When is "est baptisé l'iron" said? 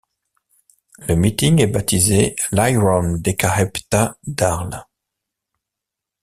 1.61-3.17